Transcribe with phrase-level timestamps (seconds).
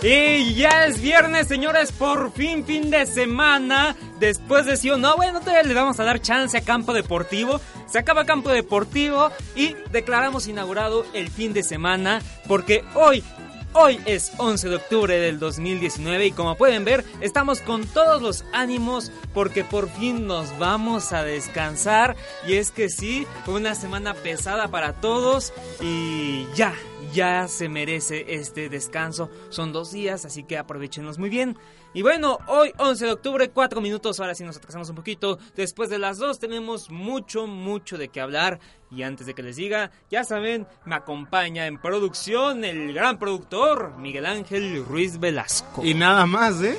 [0.00, 3.96] Y ya es viernes, señores, por fin, fin de semana.
[4.20, 7.60] Después de sí o no, bueno, todavía le vamos a dar chance a Campo Deportivo.
[7.88, 13.24] Se acaba Campo Deportivo y declaramos inaugurado el fin de semana porque hoy
[13.74, 18.44] Hoy es 11 de octubre del 2019 y como pueden ver estamos con todos los
[18.52, 24.14] ánimos porque por fin nos vamos a descansar y es que sí, fue una semana
[24.14, 26.74] pesada para todos y ya,
[27.12, 29.30] ya se merece este descanso.
[29.50, 31.56] Son dos días, así que aprovechenlos muy bien.
[31.94, 35.38] Y bueno, hoy 11 de octubre, 4 minutos, ahora sí nos atrasamos un poquito.
[35.56, 38.60] Después de las 2 tenemos mucho, mucho de qué hablar.
[38.90, 43.96] Y antes de que les diga, ya saben, me acompaña en producción el gran productor
[43.98, 45.84] Miguel Ángel Ruiz Velasco.
[45.84, 46.78] Y nada más, ¿eh?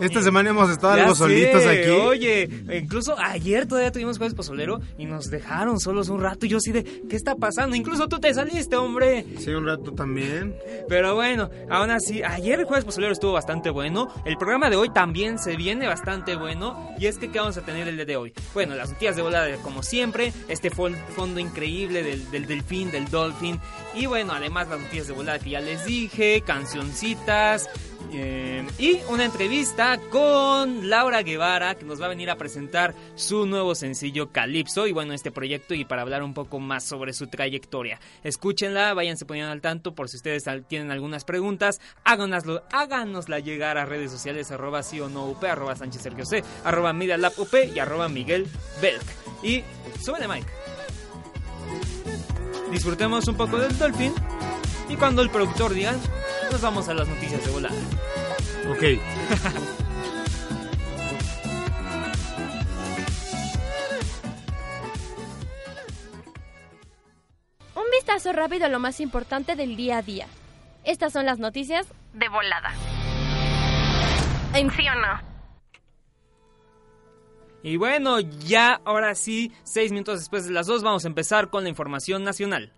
[0.00, 1.90] Esta semana hemos estado Ya algo solitos sé, aquí.
[1.90, 6.46] Oye, incluso ayer todavía tuvimos jueves pozolero y nos dejaron solos un rato.
[6.46, 7.76] Y yo así de, ¿qué está pasando?
[7.76, 9.26] Incluso tú te saliste, hombre.
[9.38, 10.56] Sí, un rato también.
[10.88, 14.08] Pero bueno, aún así, ayer el jueves pozolero estuvo bastante bueno.
[14.24, 16.94] El programa de hoy también se viene bastante bueno.
[16.98, 18.32] Y es que, ¿qué vamos a tener el día de hoy?
[18.54, 20.32] Bueno, las noticias de volada, como siempre.
[20.48, 23.60] Este fondo increíble del, del delfín, del dolphin.
[23.94, 27.68] Y bueno, además las noticias de volada que ya les dije, cancioncitas.
[28.12, 33.46] Eh, y una entrevista con Laura Guevara que nos va a venir a presentar su
[33.46, 37.28] nuevo sencillo Calypso y bueno este proyecto y para hablar un poco más sobre su
[37.28, 38.00] trayectoria.
[38.24, 43.84] Escúchenla, váyanse poniendo al tanto por si ustedes tienen algunas preguntas, háganoslo, háganosla llegar a
[43.84, 47.78] redes sociales arroba sí o no up, arroba Sánchez Sergio C, arroba Media up y
[47.78, 48.46] arroba Miguel
[48.80, 49.02] Belk.
[49.42, 49.62] Y
[50.02, 50.48] súbele Mike.
[52.70, 54.12] Disfrutemos un poco del Dolphin
[54.90, 55.94] y cuando el productor diga,
[56.50, 57.76] nos vamos a las noticias de volada.
[58.68, 58.82] Ok.
[67.76, 70.26] Un vistazo rápido a lo más importante del día a día.
[70.82, 72.74] Estas son las noticias de volada.
[74.54, 75.30] ¿En sí o no?
[77.62, 81.62] Y bueno, ya ahora sí, seis minutos después de las dos, vamos a empezar con
[81.62, 82.72] la información nacional.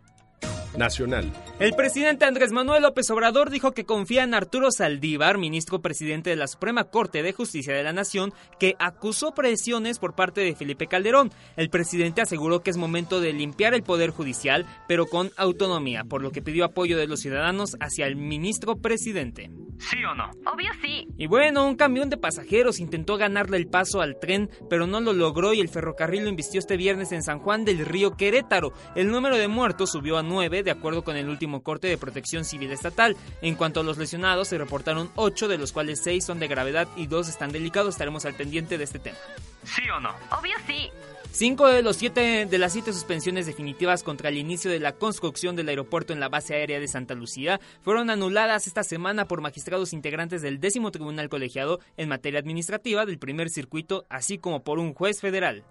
[0.77, 1.33] Nacional.
[1.63, 6.35] El presidente Andrés Manuel López Obrador dijo que confía en Arturo Saldívar, ministro presidente de
[6.35, 10.89] la Suprema Corte de Justicia de la Nación, que acusó presiones por parte de Felipe
[10.89, 11.31] Calderón.
[11.57, 16.21] El presidente aseguró que es momento de limpiar el Poder Judicial, pero con autonomía, por
[16.21, 19.49] lo que pidió apoyo de los ciudadanos hacia el ministro presidente.
[19.79, 20.31] ¿Sí o no?
[20.53, 21.09] Obvio sí.
[21.17, 25.13] Y bueno, un camión de pasajeros intentó ganarle el paso al tren, pero no lo
[25.13, 28.73] logró y el ferrocarril lo invistió este viernes en San Juan del Río Querétaro.
[28.95, 32.45] El número de muertos subió a nueve, de acuerdo con el último corte de protección
[32.45, 33.17] civil estatal.
[33.43, 36.89] En cuanto a los lesionados, se reportaron ocho, de los cuales seis son de gravedad
[36.97, 37.95] y dos están delicados.
[37.95, 39.19] Estaremos al pendiente de este tema.
[39.65, 40.15] ¿Sí o no?
[40.31, 40.91] Obvio sí.
[41.31, 45.57] Cinco de los siete de las siete suspensiones definitivas contra el inicio de la construcción
[45.57, 49.95] del aeropuerto en la base aérea de Santa Lucía fueron anuladas esta semana por magistrados
[49.95, 54.93] integrantes del décimo tribunal colegiado en materia administrativa del primer circuito, así como por un
[54.93, 55.65] juez federal.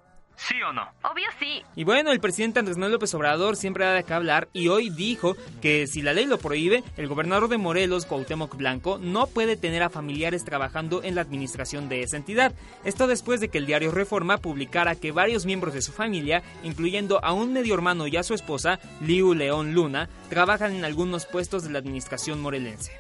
[0.48, 0.88] ¿Sí o no?
[1.04, 1.64] Obvio sí.
[1.76, 4.90] Y bueno, el presidente Andrés Manuel López Obrador siempre da de qué hablar y hoy
[4.90, 9.56] dijo que si la ley lo prohíbe, el gobernador de Morelos, Cuauhtémoc Blanco, no puede
[9.56, 12.54] tener a familiares trabajando en la administración de esa entidad.
[12.84, 17.24] Esto después de que el diario Reforma publicara que varios miembros de su familia, incluyendo
[17.24, 21.64] a un medio hermano y a su esposa, Liu León Luna, trabajan en algunos puestos
[21.64, 22.92] de la administración morelense.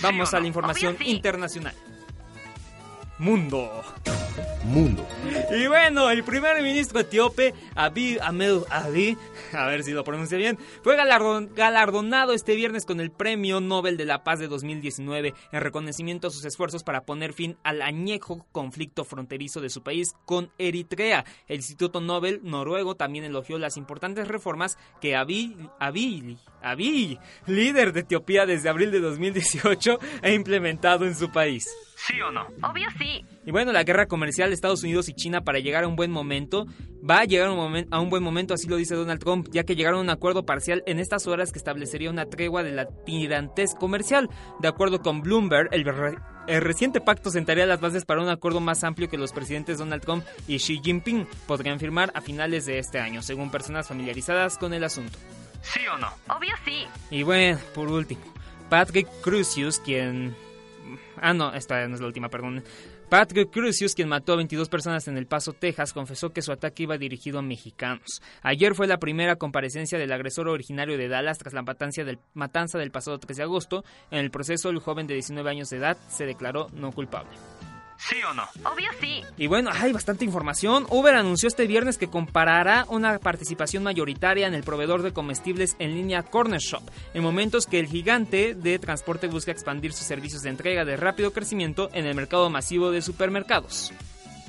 [0.00, 1.74] Vamos a la información internacional.
[3.18, 3.82] Mundo.
[4.68, 5.06] Mundo.
[5.56, 9.16] Y bueno, el primer ministro etíope, Abiy Ahmed Abi,
[9.52, 13.96] a ver si lo pronuncio bien, fue galardon- galardonado este viernes con el Premio Nobel
[13.96, 18.46] de la Paz de 2019 en reconocimiento a sus esfuerzos para poner fin al añejo
[18.52, 21.24] conflicto fronterizo de su país con Eritrea.
[21.48, 28.00] El Instituto Nobel noruego también elogió las importantes reformas que Abiy, Abiy, Abiy, líder de
[28.00, 31.66] Etiopía desde abril de 2018, ha implementado en su país.
[32.06, 32.46] ¿Sí o no?
[32.62, 33.24] Obvio sí.
[33.44, 36.66] Y bueno, la guerra comercial Estados Unidos y China para llegar a un buen momento
[37.08, 39.48] va a llegar a un, momen- a un buen momento, así lo dice Donald Trump,
[39.52, 42.72] ya que llegaron a un acuerdo parcial en estas horas que establecería una tregua de
[42.72, 44.28] la tirantez comercial.
[44.60, 46.18] De acuerdo con Bloomberg, el, re-
[46.48, 50.02] el reciente pacto sentaría las bases para un acuerdo más amplio que los presidentes Donald
[50.02, 54.74] Trump y Xi Jinping podrían firmar a finales de este año, según personas familiarizadas con
[54.74, 55.16] el asunto.
[55.62, 56.08] ¿Sí o no?
[56.36, 56.84] Obvio sí.
[57.10, 58.20] Y bueno, por último,
[58.68, 60.34] Patrick Crucius, quien...
[61.20, 62.62] Ah, no, esta no es la última, perdón.
[63.08, 66.82] Patrick Crucius, quien mató a 22 personas en El Paso, Texas, confesó que su ataque
[66.82, 68.20] iba dirigido a mexicanos.
[68.42, 72.76] Ayer fue la primera comparecencia del agresor originario de Dallas tras la matanza del, matanza
[72.76, 73.82] del pasado 3 de agosto.
[74.10, 77.30] En el proceso, el joven de 19 años de edad se declaró no culpable.
[77.98, 78.44] ¿Sí o no?
[78.64, 79.24] Obvio sí.
[79.36, 80.86] Y bueno, hay bastante información.
[80.88, 85.94] Uber anunció este viernes que comparará una participación mayoritaria en el proveedor de comestibles en
[85.94, 90.50] línea Corner Shop, en momentos que el gigante de transporte busca expandir sus servicios de
[90.50, 93.92] entrega de rápido crecimiento en el mercado masivo de supermercados.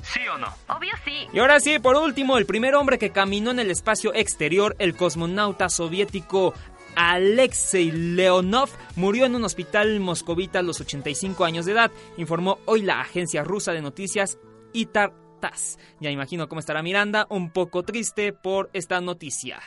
[0.02, 0.48] ¿Sí o no?
[0.68, 1.26] Obvio sí.
[1.32, 4.96] Y ahora sí, por último, el primer hombre que caminó en el espacio exterior, el
[4.96, 6.54] cosmonauta soviético
[6.96, 12.82] Alexei Leonov, murió en un hospital moscovita a los 85 años de edad, informó hoy
[12.82, 14.38] la agencia rusa de noticias
[14.72, 15.78] Itar TASS.
[16.00, 19.60] Ya imagino cómo estará Miranda, un poco triste por esta noticia.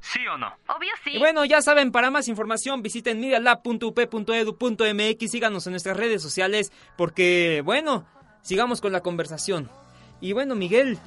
[0.00, 0.48] ¿Sí o no?
[0.68, 1.12] Obvio sí.
[1.12, 7.62] Y bueno, ya saben, para más información visiten medialab.up.edu.mx, síganos en nuestras redes sociales, porque,
[7.64, 8.04] bueno,
[8.42, 9.70] sigamos con la conversación.
[10.20, 10.98] Y bueno, Miguel,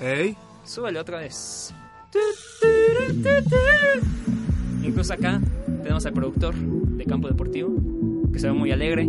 [0.00, 0.34] ¿Ey?
[0.64, 1.74] Súbele otra vez.
[4.82, 5.40] Incluso acá
[5.82, 7.70] tenemos al productor de Campo Deportivo,
[8.32, 9.08] que se ve muy alegre.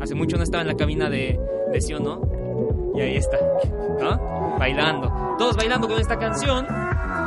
[0.00, 1.38] Hace mucho no estaba en la cabina de,
[1.72, 2.92] de sí o no.
[2.96, 3.38] Y ahí está,
[4.00, 4.56] ¿no?
[4.58, 5.36] Bailando.
[5.38, 6.66] Todos bailando con esta canción.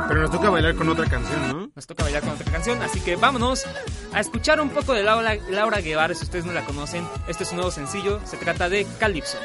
[0.08, 1.70] Pero nos toca bailar con otra canción, ¿no?
[1.74, 3.64] Nos toca bailar con otra canción, así que vámonos
[4.12, 7.04] a escuchar un poco de Laura, Laura Guevara, si ustedes no la conocen.
[7.28, 9.38] Este es un nuevo sencillo, se trata de Calypso.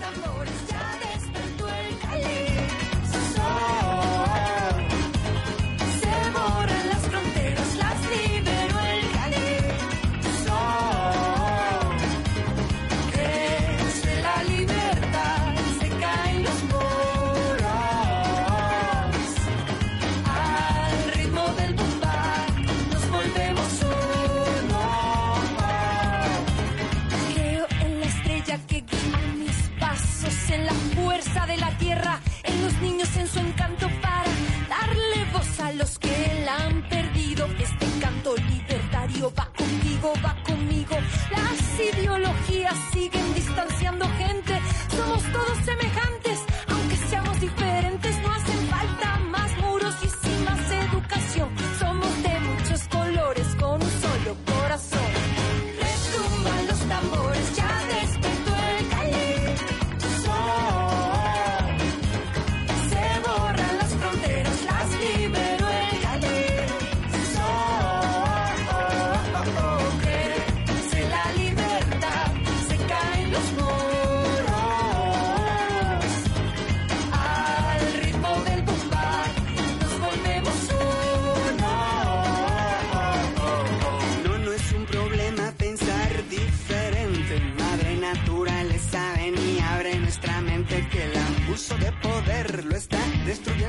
[0.00, 0.39] Retumban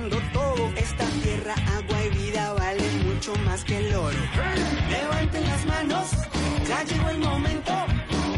[0.09, 0.71] todo.
[0.75, 4.17] Esta tierra, agua y vida valen mucho más que el oro.
[4.89, 6.09] Levanten las manos,
[6.67, 7.73] ya llegó el momento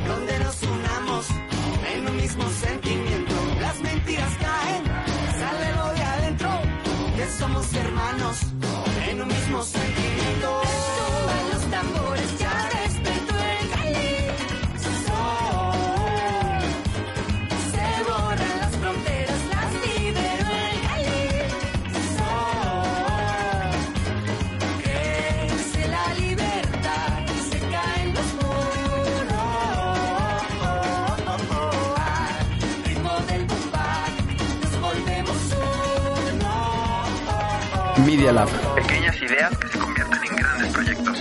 [0.08, 1.28] donde nos unamos
[1.94, 3.34] en un mismo sentimiento.
[3.62, 4.84] Las mentiras caen,
[5.40, 6.50] sale lo de adentro,
[7.16, 8.38] que somos hermanos
[9.10, 10.62] en un mismo sentimiento.
[38.24, 38.76] Media Lab.
[38.76, 41.20] Pequeñas ideas que se convierten en grandes proyectos.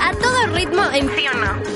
[0.00, 1.75] A todo ritmo en sí o no.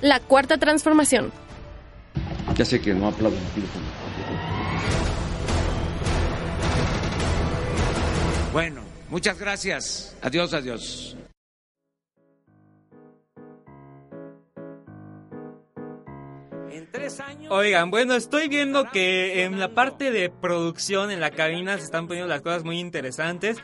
[0.00, 1.32] la cuarta transformación.
[2.56, 3.62] Ya sé que no aplauden aquí.
[8.52, 10.16] Bueno, muchas gracias.
[10.22, 11.16] Adiós, adiós.
[17.48, 22.06] Oigan, bueno, estoy viendo que en la parte de producción, en la cabina, se están
[22.06, 23.58] poniendo las cosas muy interesantes.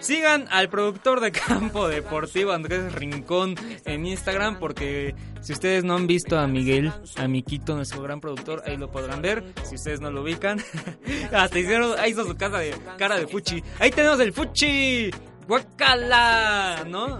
[0.00, 3.54] Sigan al productor de campo deportivo Andrés Rincón
[3.84, 8.62] en Instagram porque si ustedes no han visto a Miguel, a Miquito, nuestro gran productor,
[8.66, 9.44] ahí lo podrán ver.
[9.64, 10.62] Si ustedes no lo ubican,
[11.32, 13.62] hasta hicieron, ahí hizo su casa de cara de Fuchi.
[13.78, 15.10] Ahí tenemos el Fuchi.
[15.46, 16.84] ¡Guacala!
[16.86, 17.18] ¿No?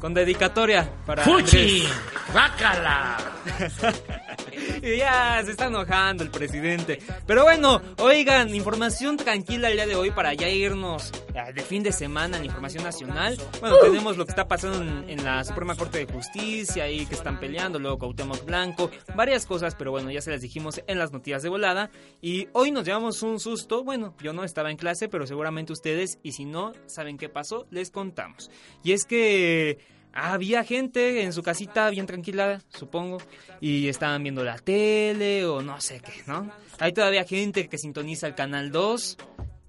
[0.00, 1.22] Con dedicatoria para.
[1.24, 1.84] ¡Fuchi!
[2.32, 3.18] ¡Guacala!
[4.82, 6.98] y ya se está enojando el presidente.
[7.26, 11.12] Pero bueno, oigan, información tranquila el día de hoy para ya irnos
[11.54, 13.38] de fin de semana en información nacional.
[13.60, 17.14] Bueno, tenemos lo que está pasando en, en, la Suprema Corte de Justicia y que
[17.14, 21.12] están peleando, luego Cuauhtémoc Blanco, varias cosas, pero bueno, ya se las dijimos en las
[21.12, 21.90] noticias de volada.
[22.20, 23.84] Y hoy nos llevamos un susto.
[23.84, 27.66] Bueno, yo no estaba en clase, pero seguramente ustedes, y si no saben qué pasó,
[27.70, 28.50] les contamos.
[28.82, 29.78] Y es que
[30.12, 33.18] había gente en su casita bien tranquila, supongo,
[33.60, 36.50] y estaban viendo la tele o no sé qué, ¿no?
[36.78, 39.18] Hay todavía gente que sintoniza el canal 2,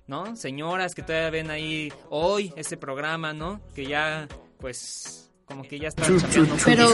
[0.07, 0.35] ¿no?
[0.35, 3.61] Señoras que todavía ven ahí hoy ese programa, ¿no?
[3.75, 4.27] Que ya,
[4.59, 6.17] pues, como que ya están
[6.65, 6.89] Pero...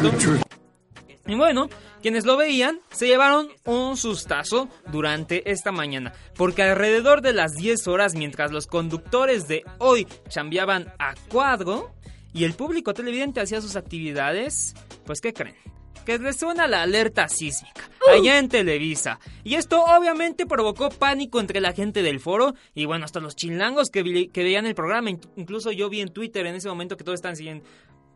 [1.26, 1.70] Y bueno,
[2.02, 7.88] quienes lo veían se llevaron un sustazo durante esta mañana, porque alrededor de las 10
[7.88, 11.94] horas, mientras los conductores de hoy chambeaban a cuadro
[12.34, 15.56] y el público televidente hacía sus actividades, pues ¿qué creen?
[16.06, 19.20] Que les suena la alerta sísmica, allá en Televisa.
[19.44, 23.90] Y esto obviamente provocó pánico entre la gente del foro y bueno, hasta los chilangos
[23.90, 25.10] que, que veían el programa.
[25.10, 27.66] Incluso yo vi en Twitter en ese momento que todos están siguiendo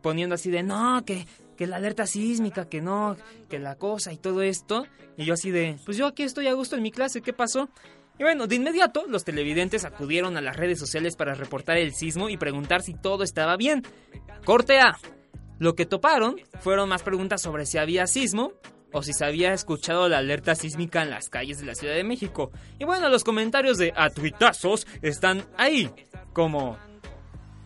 [0.04, 3.16] poniendo así de no, que, que la alerta sísmica, que no,
[3.48, 4.86] que la cosa y todo esto.
[5.16, 7.70] Y yo así de, pues yo aquí estoy a gusto en mi clase, ¿qué pasó?
[8.18, 12.28] Y bueno, de inmediato los televidentes acudieron a las redes sociales para reportar el sismo
[12.28, 13.82] y preguntar si todo estaba bien.
[14.44, 14.96] Corte A.
[15.58, 18.52] Lo que toparon fueron más preguntas sobre si había sismo
[18.92, 22.04] o si se había escuchado la alerta sísmica en las calles de la Ciudad de
[22.04, 22.52] México.
[22.78, 25.90] Y bueno, los comentarios de atuitazos están ahí,
[26.32, 26.78] como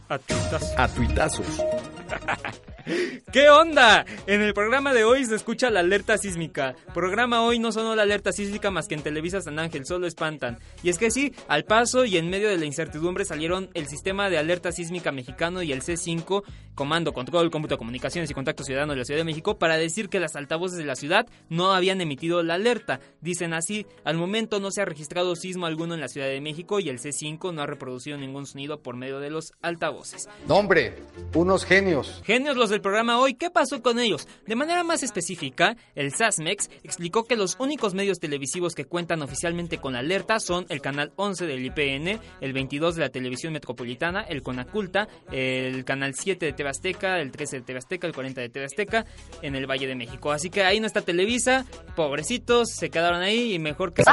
[0.09, 0.78] atuitazos.
[0.78, 1.47] Atuitazos.
[3.33, 4.04] ¿Qué onda?
[4.26, 6.75] En el programa de hoy se escucha la alerta sísmica.
[6.95, 10.59] Programa hoy no sonó la alerta sísmica más que en Televisa San Ángel, solo espantan.
[10.83, 14.30] Y es que sí, al paso y en medio de la incertidumbre salieron el sistema
[14.30, 16.42] de alerta sísmica mexicano y el C5,
[16.75, 20.21] Comando, Control, Cómputo, Comunicaciones y Contacto Ciudadano de la Ciudad de México, para decir que
[20.21, 23.00] las altavoces de la ciudad no habían emitido la alerta.
[23.21, 26.80] Dicen así, al momento no se ha registrado sismo alguno en la Ciudad de México
[26.80, 30.28] y el C5 no ha reproducido ningún sonido por medio de los altavoces.
[30.47, 30.95] No, hombre,
[31.35, 32.23] unos genios.
[32.25, 34.26] Genios los del programa hoy, ¿qué pasó con ellos?
[34.47, 39.78] De manera más específica, el SASMEX explicó que los únicos medios televisivos que cuentan oficialmente
[39.78, 44.42] con alerta son el canal 11 del IPN, el 22 de la televisión metropolitana, el
[44.42, 48.49] Conaculta, el canal 7 de TV Azteca, el 13 de TV Azteca, el 40 de
[48.49, 49.04] TV Azteca,
[49.42, 50.32] en el Valle de México.
[50.32, 51.64] Así que ahí no está Televisa,
[51.97, 54.11] pobrecitos, se quedaron ahí y mejor que se.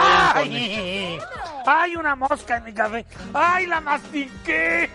[1.67, 3.05] ¡Ay, una mosca en mi café!
[3.34, 4.89] ¡Ay, la mastiqué!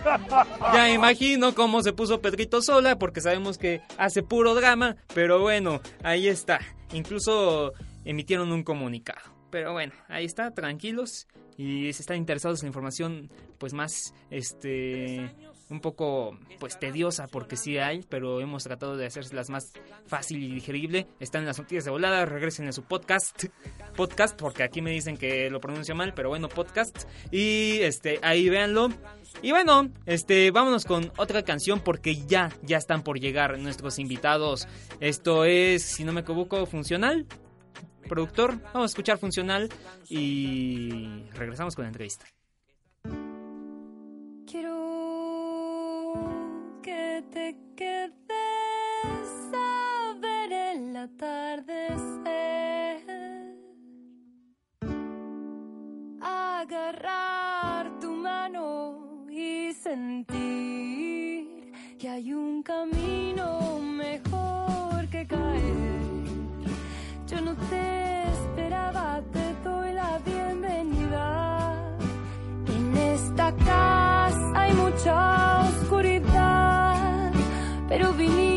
[0.73, 5.81] Ya imagino cómo se puso Pedrito sola, porque sabemos que hace puro drama, pero bueno,
[6.03, 6.61] ahí está.
[6.93, 7.73] Incluso
[8.05, 9.21] emitieron un comunicado.
[9.51, 11.29] Pero bueno, ahí está, tranquilos.
[11.57, 15.31] Y si están interesados en información, pues más, este,
[15.71, 19.73] un poco pues tediosa porque sí hay, pero hemos tratado de hacerlas más
[20.07, 21.07] fácil y digerible.
[21.21, 23.45] Están en las noticias de volada, regresen a su podcast,
[23.97, 28.49] podcast porque aquí me dicen que lo pronuncio mal, pero bueno, podcast y este ahí
[28.49, 28.89] véanlo.
[29.43, 34.69] Y bueno, este vámonos con otra canción porque ya ya están por llegar nuestros invitados.
[35.01, 37.27] Esto es, si no me equivoco, funcional.
[38.09, 39.69] Productor, vamos a escuchar funcional
[40.09, 42.27] y regresamos con la entrevista.
[44.47, 44.81] Quiero
[46.83, 48.13] que te quedes
[49.55, 52.31] a ver el atardecer.
[56.21, 57.20] Agarrar
[61.99, 66.01] que hay un camino mejor que caer.
[67.27, 71.99] Yo no te esperaba, te doy la bienvenida.
[72.69, 77.33] En esta casa hay mucha oscuridad,
[77.89, 78.50] pero viniste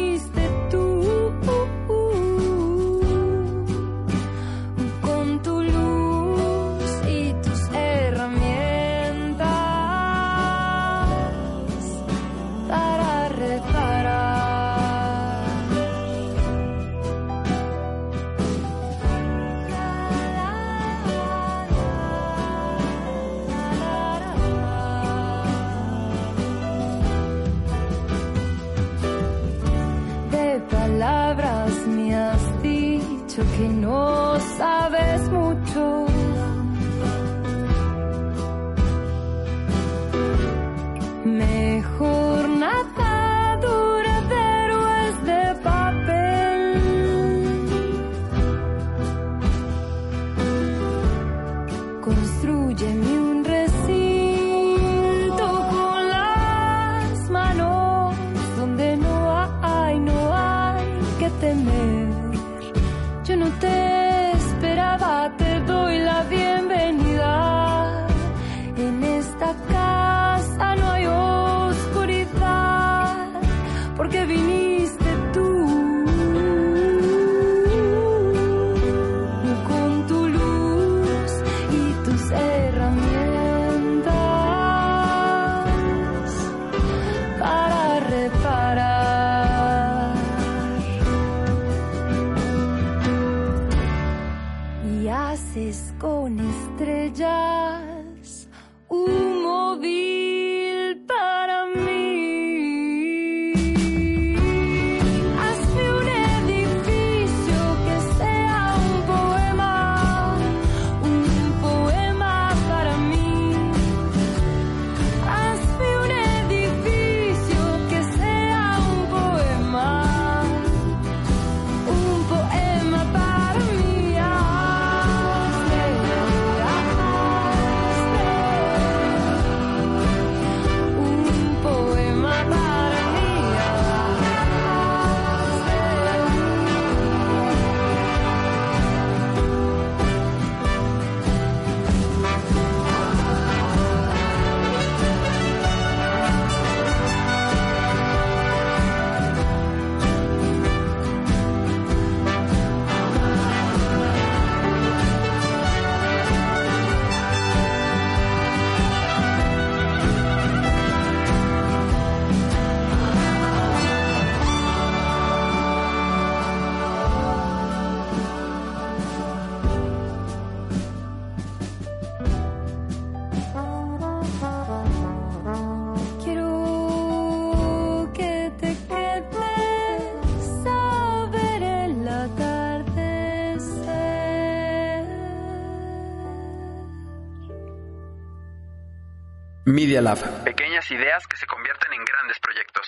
[189.74, 190.20] Media Lab.
[190.44, 192.86] Pequeñas ideas que se convierten en grandes proyectos.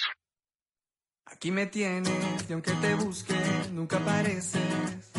[1.25, 3.33] Aquí me tienes y aunque te busque
[3.71, 5.11] nunca apareces.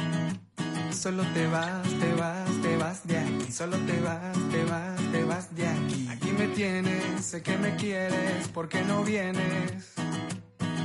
[0.92, 3.50] Solo te vas, te vas, te vas de aquí.
[3.50, 6.08] Solo te vas, te vas, te vas de aquí.
[6.08, 9.94] Aquí me tienes, sé que me quieres, ¿por qué no vienes?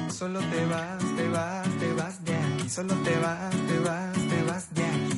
[0.09, 2.69] Solo te vas, te vas, te vas de aquí.
[2.69, 5.10] Solo te vas, te vas, te vas de aquí.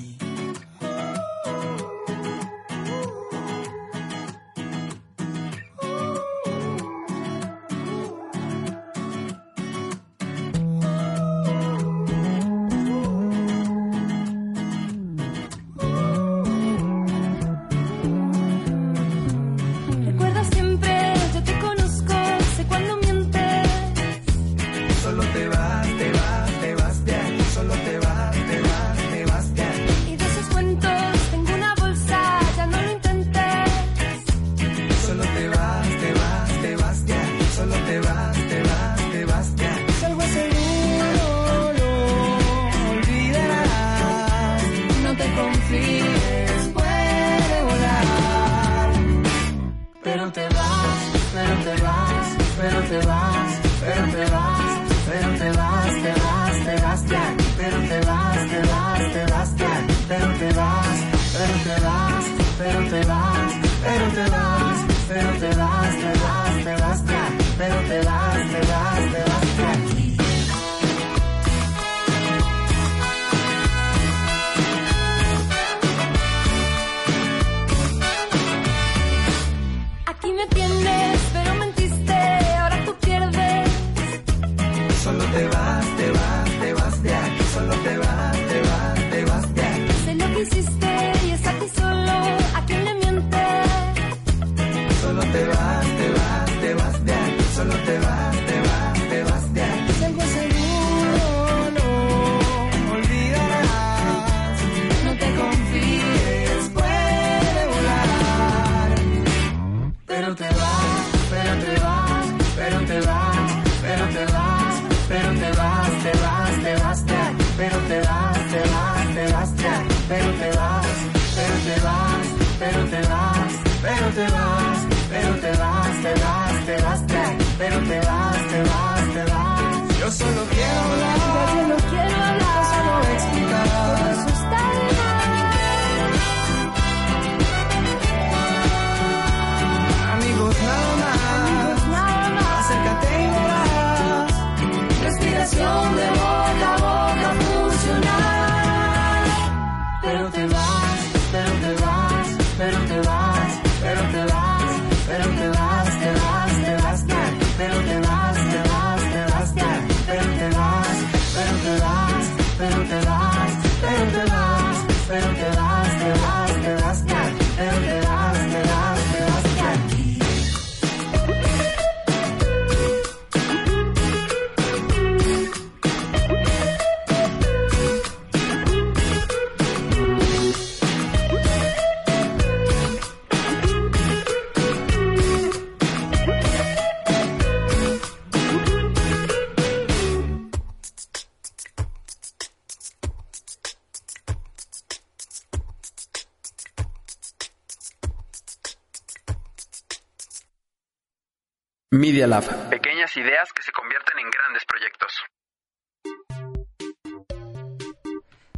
[201.93, 202.43] Media Lab.
[202.71, 205.13] Pequeñas ideas que se convierten en grandes proyectos.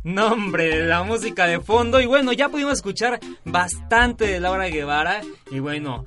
[0.04, 2.00] No, hombre, la música de fondo.
[2.00, 5.20] Y bueno, ya pudimos escuchar bastante de Laura Guevara.
[5.52, 6.06] Y bueno,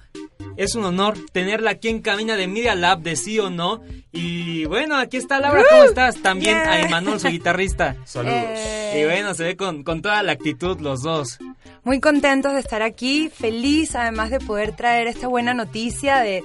[0.57, 3.83] es un honor tenerla aquí en Camina de Media Lab de sí o no.
[4.11, 6.23] Y bueno, aquí está Laura, ¿cómo estás?
[6.23, 6.71] También Yeah.
[6.71, 7.95] a Emanuel, su guitarrista.
[8.05, 8.59] Saludos.
[8.95, 11.39] Y bueno, se ve con, con toda la actitud los dos.
[11.85, 16.43] Muy contentos de estar aquí, feliz además de poder traer esta buena noticia de...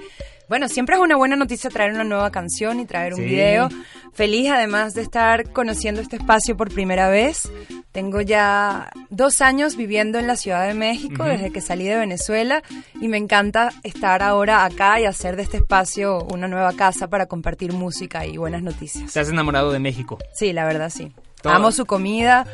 [0.49, 3.25] Bueno, siempre es una buena noticia traer una nueva canción y traer un Sí.
[3.25, 3.69] video.
[4.13, 7.49] Feliz además de estar conociendo este espacio por primera vez.
[7.91, 12.61] Tengo ya dos años viviendo en la Ciudad de México desde que salí de Venezuela
[12.99, 17.25] y me encanta estar ahora acá y hacer de este espacio una nueva casa para
[17.27, 19.13] compartir música y buenas noticias.
[19.13, 20.17] ¿Te has enamorado de México?
[20.33, 21.11] Sí, la verdad sí.
[21.41, 21.53] Todo.
[21.53, 22.45] Amo su comida,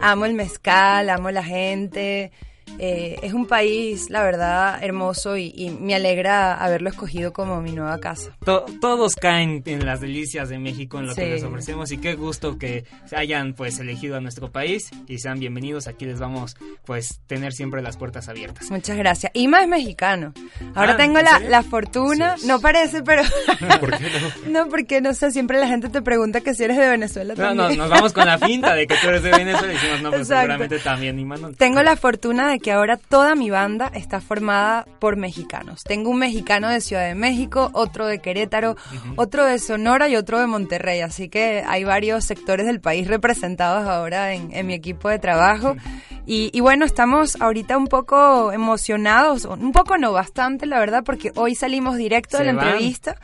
[0.00, 2.32] amo el mezcal, amo la gente.
[2.78, 7.72] Eh, es un país, la verdad, hermoso y, y me alegra haberlo escogido como mi
[7.72, 8.30] nueva casa.
[8.44, 11.30] To- todos caen en las delicias de México en lo que Sí.
[11.30, 15.86] les ofrecemos y qué gusto que hayan pues elegido a nuestro país y sean bienvenidos
[15.88, 19.30] aquí les vamos pues tener siempre las puertas abiertas Muchas gracias.
[19.34, 20.32] Ima es mexicano.
[20.74, 23.22] Ahora Ah, tengo ¿en la, la fortuna, no parece, pero...
[23.80, 24.06] ¿Por qué
[24.48, 24.68] no?
[24.68, 27.68] porque no sé, siempre la gente te pregunta que si eres de Venezuela No, también.
[27.68, 30.10] nos, nos vamos con la finta de que tú eres de Venezuela y decimos, no,
[30.10, 30.40] pues Exacto.
[30.42, 31.56] seguramente también, y Manuel.
[31.56, 35.82] Tengo la fortuna de que ahora toda mi banda está formada por mexicanos.
[35.82, 38.76] Tengo un mexicano de Ciudad de México, otro de Querétaro,
[39.16, 41.00] otro de Sonora y otro de Monterrey.
[41.00, 45.76] Así que hay varios sectores del país representados ahora en, en mi equipo de trabajo.
[46.26, 51.32] Y, y bueno, estamos ahorita un poco emocionados, un poco no, bastante la verdad, porque
[51.34, 52.66] hoy salimos directo de la van.
[52.68, 53.16] entrevista.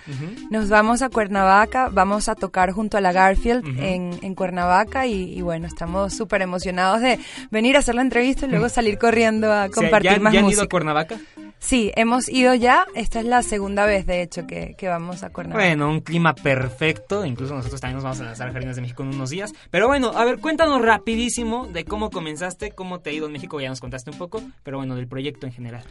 [0.50, 5.32] Nos vamos a Cuernavaca, vamos a tocar junto a la Garfield en, en Cuernavaca y,
[5.36, 7.18] y bueno, estamos súper emocionados de
[7.50, 10.32] venir a hacer la entrevista y luego salir corriendo a O sea, compartir ¿ya, más
[10.32, 10.60] ya han música.
[10.60, 11.16] ido a Cuernavaca?
[11.58, 15.30] Sí, hemos ido ya, esta es la segunda vez de hecho que, que vamos a
[15.30, 15.66] Cuernavaca.
[15.66, 19.02] Bueno, un clima perfecto, incluso nosotros también nos vamos a lanzar a Jardines de México
[19.02, 19.52] en unos días.
[19.70, 23.60] Pero bueno, a ver, cuéntanos rapidísimo de cómo comenzaste, cómo te ha ido en México,
[23.60, 25.84] ya nos contaste un poco, pero bueno, del proyecto en general.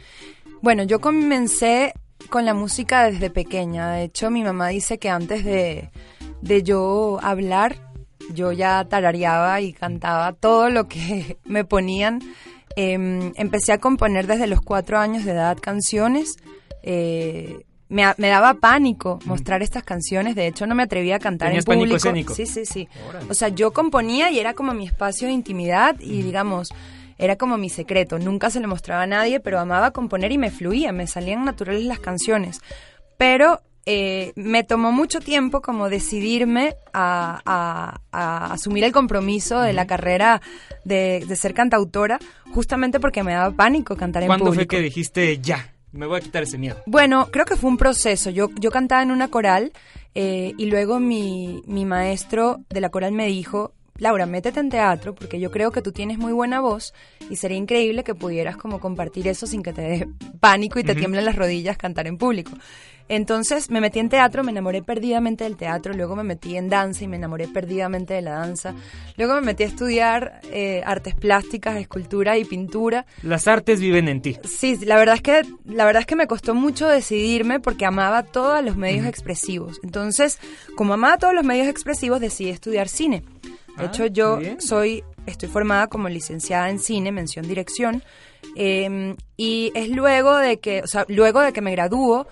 [0.62, 1.94] Bueno, yo comencé
[2.30, 3.92] con la música desde pequeña.
[3.92, 5.90] De hecho, mi mamá dice que antes de,
[6.42, 7.76] de yo hablar,
[8.32, 12.20] yo ya tarareaba y cantaba todo lo que me ponían.
[12.74, 16.36] Em, empecé a componer desde los cuatro años de edad canciones.
[16.82, 21.48] Eh, me, me daba pánico mostrar estas canciones, de hecho no me atrevía a cantar
[21.48, 21.98] ¿Tenías en público.
[22.02, 22.34] pánico escénico?
[22.34, 22.88] Sí, sí, sí.
[23.30, 26.70] O sea, yo componía y era como mi espacio de intimidad y digamos,
[27.18, 28.18] era como mi secreto.
[28.18, 31.84] Nunca se le mostraba a nadie, pero amaba componer y me fluía, me salían naturales
[31.84, 32.60] las canciones.
[33.16, 39.72] Pero eh, me tomó mucho tiempo como decidirme a, a- a asumir el compromiso de
[39.72, 40.42] la carrera
[40.84, 42.18] de, de ser cantautora,
[42.52, 44.60] justamente porque me daba pánico cantar en ¿Cuándo público.
[44.60, 45.72] fue que dijiste ya?
[45.96, 46.76] Me voy a quitar ese miedo.
[46.86, 48.30] Bueno, creo que fue un proceso.
[48.30, 49.72] Yo, yo cantaba en una coral
[50.14, 55.14] eh, y luego mi, mi maestro de la coral me dijo, Laura, métete en teatro
[55.14, 56.92] porque yo creo que tú tienes muy buena voz
[57.30, 60.08] y sería increíble que pudieras como compartir eso sin que te dé
[60.40, 62.52] pánico y te tiemblen las rodillas cantar en público.
[63.08, 67.04] Entonces me metí en teatro, me enamoré perdidamente del teatro, luego me metí en danza
[67.04, 68.74] y me enamoré perdidamente de la danza,
[69.16, 74.22] luego me metí a estudiar eh, artes plásticas, escultura y pintura Las artes viven en
[74.22, 74.36] ti.
[74.44, 78.22] Sí, la verdad es que la verdad es que me costó mucho decidirme porque amaba
[78.24, 79.78] todos los medios expresivos.
[79.82, 80.38] Entonces,
[80.74, 83.22] como amaba todos los medios expresivos, decidí estudiar cine.
[83.76, 88.02] De Ah, hecho, yo soy estoy formada como licenciada en cine, mención dirección.
[88.54, 92.26] Eh, y es luego de que, o sea, luego de que me gradúo,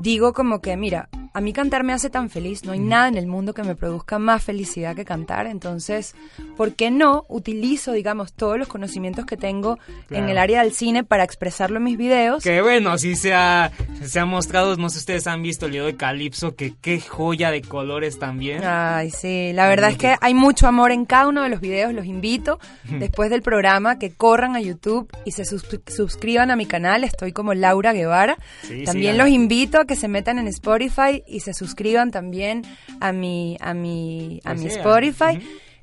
[0.00, 3.16] digo como que, mira, a mí cantar me hace tan feliz, no hay nada en
[3.18, 6.14] el mundo que me produzca más felicidad que cantar, entonces,
[6.56, 10.28] ¿por qué no utilizo, digamos, todos los conocimientos que tengo en Claro.
[10.28, 12.42] el área del cine para expresarlo en mis videos?
[12.42, 13.70] Que bueno, sí se ha,
[14.02, 17.00] se ha mostrado, no sé si ustedes han visto el video de Calypso, que qué
[17.00, 18.62] joya de colores también.
[18.64, 21.92] Ay, sí, la verdad es que hay mucho amor en cada uno de los videos,
[21.92, 22.58] los invito
[22.98, 27.32] después del programa que corran a YouTube y se sus- suscriban a mi canal, estoy
[27.32, 28.38] como Laura Guevara.
[28.62, 32.62] Sí, también los invito a que se metan en Spotify y se suscriban también
[33.00, 35.38] a mi a mi a Pues mi Spotify.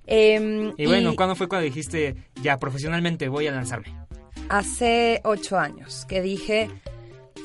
[0.05, 3.93] Em, Y bueno, ¿cuándo fue cuando dijiste, ya profesionalmente voy a lanzarme?
[4.49, 6.69] hace ocho años que dije,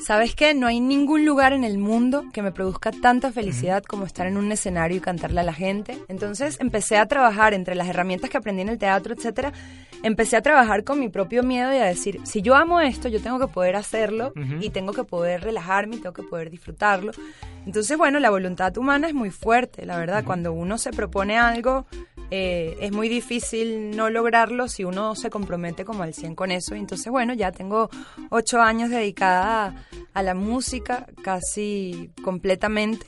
[0.05, 0.53] ¿sabes qué?
[0.53, 4.37] No hay ningún lugar en el mundo que me produzca tanta felicidad como estar en
[4.37, 5.97] un escenario y cantarle a la gente.
[6.07, 9.53] Entonces empecé a trabajar entre las herramientas que aprendí en el teatro, etcétera.
[10.01, 13.21] Empecé a trabajar con mi propio miedo y a decir, si yo amo esto, yo
[13.21, 14.55] tengo que poder hacerlo Ujú.
[14.61, 17.11] y tengo que poder relajarme y tengo que poder disfrutarlo.
[17.65, 20.23] Entonces, bueno, la voluntad humana es muy fuerte, la verdad.
[20.23, 21.85] Cuando uno se propone algo,
[22.31, 26.75] eh, es muy difícil no lograrlo si uno se compromete como al 100 con eso.
[26.75, 27.89] Entonces, bueno, ya tengo
[28.29, 29.73] ocho años dedicada a,
[30.13, 33.07] a la música casi completamente.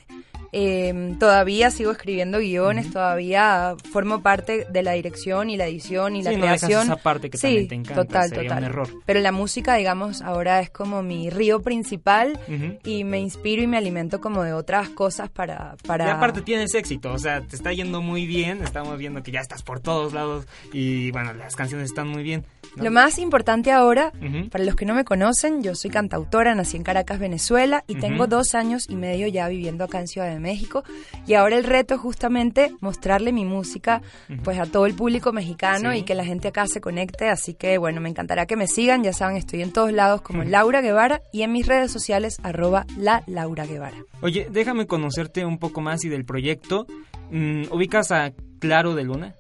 [0.54, 6.24] Eh, todavía sigo escribiendo guiones, todavía formo parte de la dirección y la edición y
[6.24, 6.84] la no creación.
[6.84, 8.58] esa parte que sí, también te encanta, total, sería total.
[8.58, 8.90] un error.
[9.06, 12.40] Pero la música, digamos, ahora es como mi río principal
[12.84, 15.76] y me inspiro y me alimento como de otras cosas para...
[15.86, 16.08] para...
[16.08, 19.40] Y aparte tienes éxito, o sea, te está yendo muy bien, estamos viendo que ya
[19.40, 22.46] estás por todos lados y bueno, las canciones están muy bien.
[22.76, 22.84] ¿No?
[22.86, 24.12] Lo más importante ahora,
[24.52, 28.28] para los que no me conocen, yo soy cantautora, nací en Caracas, Venezuela, y tengo
[28.28, 30.84] dos años y medio ya viviendo acá en Ciudad de México.
[31.28, 34.02] Y ahora el reto es justamente mostrarle mi música
[34.44, 36.00] pues a todo el público mexicano Sí.
[36.00, 37.30] y que la gente acá se conecte.
[37.30, 40.44] Así que bueno, me encantará que me sigan, ya saben, estoy en todos lados como
[40.44, 43.98] Laura Guevara y en mis redes sociales arroba la Laura Guevara.
[44.22, 46.86] Oye, déjame conocerte un poco más y del proyecto.
[47.32, 49.36] Mm, ¿Ubicas a Claro de Luna?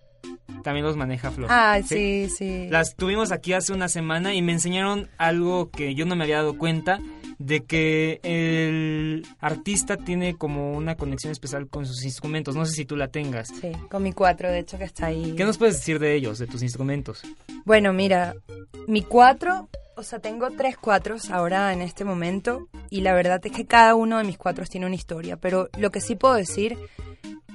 [0.64, 1.50] También los maneja Flor.
[1.52, 2.68] Ay, sí, sí.
[2.70, 6.38] Las tuvimos aquí hace una semana y me enseñaron algo que yo no me había
[6.38, 7.00] dado cuenta
[7.46, 12.56] de que el artista tiene como una conexión especial con sus instrumentos.
[12.56, 13.48] No sé si tú la tengas.
[13.48, 15.34] Sí, con mi cuatro, de hecho, que está ahí.
[15.36, 17.22] ¿Qué nos puedes decir de ellos, de tus instrumentos?
[17.66, 18.36] Bueno, mira,
[18.88, 23.52] mi cuatro, o sea, tengo tres cuatros ahora en este momento y la verdad es
[23.52, 26.78] que cada uno de mis cuatros tiene una historia, pero lo que sí puedo decir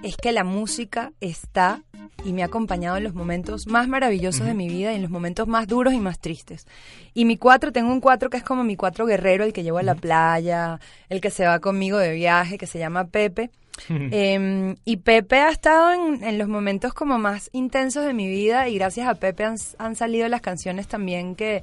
[0.02, 1.82] es que la música está
[2.24, 5.10] y me ha acompañado en los momentos más maravillosos de mi vida y en los
[5.10, 6.66] momentos más duros y más tristes.
[7.14, 9.78] Y mi cuatro, tengo un cuatro que es como mi cuatro guerrero, el que llevo
[9.78, 13.50] a la playa, el que se va conmigo de viaje, que se llama Pepe.
[13.90, 18.68] Eh, y Pepe ha estado en, en los momentos como más intensos de mi vida
[18.68, 21.62] y gracias a Pepe han, han salido las canciones también que,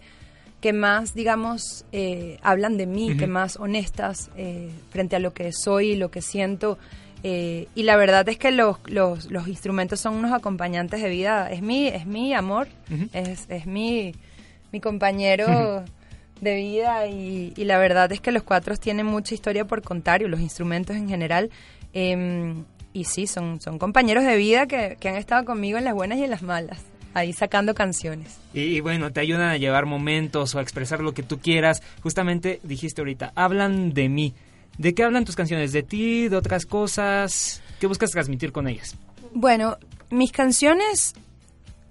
[0.63, 5.51] que más, digamos, eh, hablan de mí, que más honestas eh, frente a lo que
[5.51, 6.77] soy y lo que siento.
[7.23, 11.49] Eh, y la verdad es que los, los, los instrumentos son unos acompañantes de vida.
[11.49, 13.07] Es mi, es mi amor, Ujú.
[13.13, 14.13] es, es mi,
[14.73, 15.86] mi compañero
[16.41, 20.21] de vida y, y la verdad es que los cuatro tienen mucha historia por contar
[20.21, 21.49] y los instrumentos en general.
[21.93, 25.93] Em, y sí, son, son compañeros de vida que, que han estado conmigo en las
[25.93, 26.79] buenas y en las malas,
[27.13, 28.38] ahí sacando canciones.
[28.53, 31.81] Y bueno, te ayudan a llevar momentos o a expresar lo que tú quieras.
[32.01, 34.33] Justamente dijiste ahorita, hablan de mí.
[34.77, 35.71] ¿De qué hablan tus canciones?
[35.71, 36.27] ¿De ti?
[36.29, 37.62] ¿De otras cosas?
[37.79, 38.95] ¿Qué buscas transmitir con ellas?
[39.33, 39.77] Bueno,
[40.09, 41.13] mis canciones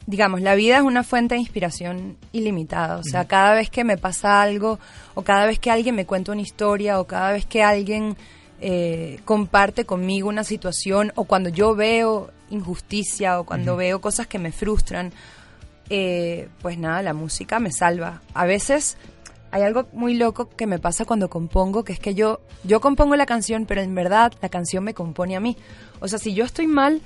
[0.06, 2.96] digamos, la vida es una fuente de inspiración ilimitada.
[2.98, 4.78] O sea, cada vez que me pasa algo,
[5.14, 8.16] o cada vez que alguien me cuenta una historia, o cada vez que alguien
[8.60, 14.38] eh, comparte conmigo una situación, o cuando yo veo injusticia, o cuando veo cosas que
[14.38, 15.12] me frustran,
[15.88, 18.22] eh, pues nada, la música me salva.
[18.34, 18.96] A veces
[19.52, 23.14] hay algo muy loco que me pasa cuando compongo, que es que yo, yo compongo
[23.16, 25.56] la canción, pero en verdad la canción me compone a mí.
[26.00, 27.02] O sea, si yo estoy mal,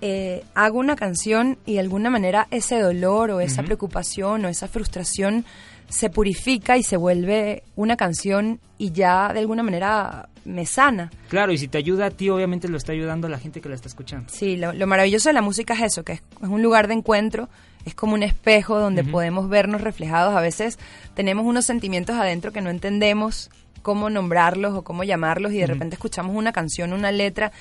[0.00, 4.68] eh, hago una canción y de alguna manera ese dolor o esa preocupación o esa
[4.68, 5.44] frustración
[5.88, 11.10] se purifica y se vuelve una canción y ya de alguna manera me sana.
[11.28, 13.68] Claro, y si te ayuda a ti, obviamente lo está ayudando a la gente que
[13.68, 14.28] la está escuchando.
[14.32, 16.94] Sí, lo, lo maravilloso de la música es eso, que es, es un lugar de
[16.94, 17.48] encuentro,
[17.84, 20.36] es como un espejo donde podemos vernos reflejados.
[20.36, 20.78] A veces
[21.14, 23.50] tenemos unos sentimientos adentro que no entendemos
[23.82, 27.52] cómo nombrarlos o cómo llamarlos y de repente escuchamos una canción, una letra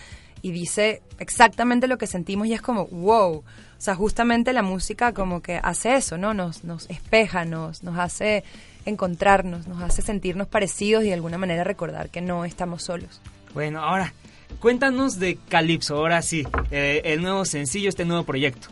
[0.41, 3.37] y dice exactamente lo que sentimos y es como, wow.
[3.37, 3.43] O
[3.79, 6.33] sea, justamente la música como que hace eso, ¿no?
[6.33, 8.43] Nos, nos espeja, nos, nos hace
[8.85, 13.21] encontrarnos, nos hace sentirnos parecidos y de alguna manera recordar que no estamos solos.
[13.53, 14.13] Bueno, ahora,
[14.59, 18.69] cuéntanos de Calypso, ahora sí, eh, el nuevo sencillo, este nuevo proyecto.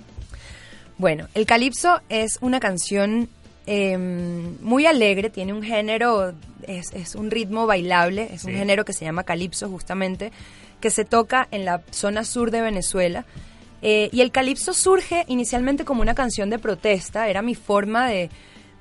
[0.97, 3.27] Bueno, el calipso es una canción
[3.67, 6.33] eh, muy alegre, tiene un género,
[6.67, 10.31] es, es un ritmo bailable, es un género que se llama calipso justamente,
[10.79, 13.25] que se toca en la zona sur de Venezuela.
[13.81, 18.29] Eh, y el calipso surge inicialmente como una canción de protesta, era mi forma de,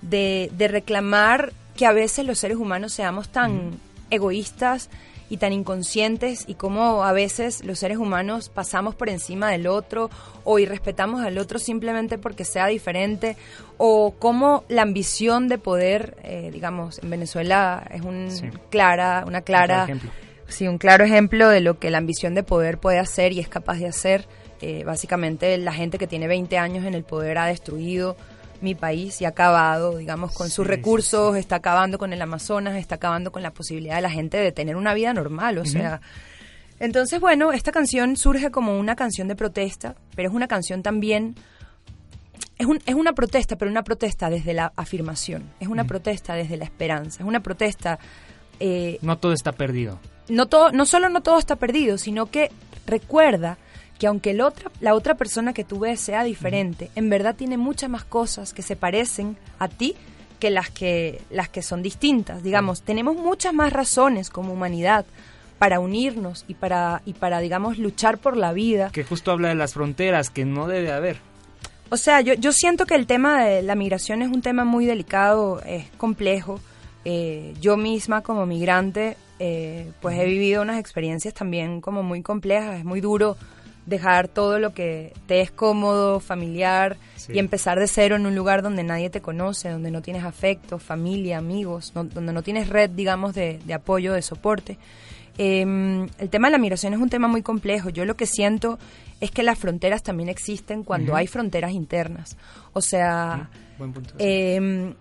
[0.03, 3.73] de, de reclamar que a veces los seres humanos seamos tan
[4.11, 4.91] egoístas
[5.31, 10.11] y tan inconscientes y cómo a veces los seres humanos pasamos por encima del otro
[10.45, 13.37] o irrespetamos al otro simplemente porque sea diferente
[13.79, 18.51] o cómo la ambición de poder, eh, digamos, en Venezuela es un Sí.
[18.71, 20.11] clara, una clara, Un claro ejemplo.
[20.47, 23.49] sí, un claro ejemplo de lo que la ambición de poder puede hacer y es
[23.49, 24.27] capaz de hacer.
[24.61, 28.17] Eh, básicamente la gente que tiene 20 años en el poder ha destruido
[28.65, 32.75] mi país y ha acabado, digamos, con sus Sí, recursos, está acabando con el Amazonas,
[32.77, 36.01] está acabando con la posibilidad de la gente de tener una vida normal, o sea...
[36.81, 41.37] Entonces, bueno, esta canción surge como una canción de protesta, pero es una canción también...
[42.59, 46.57] Es, un- es una protesta, pero una protesta desde la afirmación, es una protesta desde
[46.57, 47.99] la esperanza, es una protesta...
[48.61, 50.01] eh, No todo está perdido.
[50.29, 52.51] no todo, no solo no todo está perdido, sino que
[52.87, 53.57] recuerda
[53.99, 57.57] que aunque el otra, la otra persona que tú ves sea diferente, en verdad tiene
[57.57, 59.95] muchas más cosas que se parecen a ti
[60.41, 62.43] que las que las que son distintas.
[62.43, 65.07] Digamos, tenemos muchas más razones como humanidad
[65.59, 68.91] para unirnos y para y para digamos luchar por la vida.
[68.91, 71.19] Que justo habla de las fronteras, que no debe haber.
[71.91, 74.85] O sea, yo, yo siento que el tema de la migración es un tema muy
[74.85, 76.61] delicado, es complejo.
[77.05, 82.79] Eh, yo misma como migrante, eh, pues he vivido unas experiencias también como muy complejas.
[82.79, 83.37] Es muy duro
[83.87, 87.33] dejar todo lo que te es cómodo, familiar, Sí.
[87.35, 90.79] y empezar de cero en un lugar donde nadie te conoce, donde no tienes afecto,
[90.79, 94.79] familia, amigos, no- donde no tienes red, digamos, de, de apoyo, de soporte.
[95.37, 95.63] Eh,
[96.19, 97.91] el tema de la migración es un tema muy complejo.
[97.91, 98.79] Yo lo que siento
[99.21, 102.37] es que las fronteras también existen cuando hay fronteras internas.
[102.73, 104.15] O sea, Buen punto.
[104.19, 104.95] eh,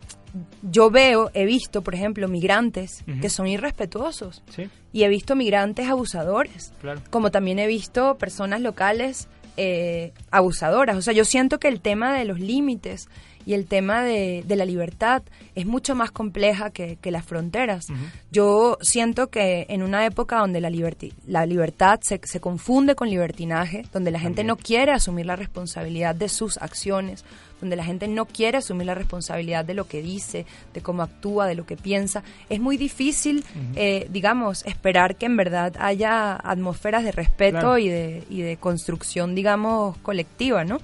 [0.63, 4.43] yo veo, he visto, por ejemplo, migrantes que son irrespetuosos.
[4.49, 4.69] Sí.
[4.91, 6.73] Y he visto migrantes abusadores.
[6.81, 7.01] Claro.
[7.09, 10.97] Como también he visto personas locales eh, abusadoras.
[10.97, 13.07] O sea, yo siento que el tema de los límites
[13.45, 15.23] y el tema de, de la libertad
[15.55, 17.87] es mucho más compleja que, que las fronteras.
[18.31, 23.09] Yo siento que en una época donde la, liberti- la libertad se, se confunde con
[23.09, 27.23] libertinaje, donde la gente no quiere asumir la responsabilidad de sus acciones,
[27.61, 31.47] donde la gente no quiere asumir la responsabilidad de lo que dice, de cómo actúa,
[31.47, 33.73] de lo que piensa, es muy difícil, Ujú.
[33.75, 37.77] eh, digamos, esperar que en verdad haya atmósferas de respeto Claro.
[37.77, 40.79] y, de, y de construcción, digamos, colectiva, ¿no?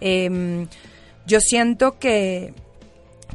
[0.00, 0.66] Em,
[1.26, 2.54] yo siento que,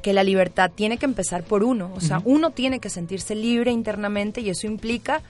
[0.02, 3.72] que la libertad tiene que empezar por uno, o sea, uno tiene que sentirse libre
[3.72, 5.22] internamente y eso implica,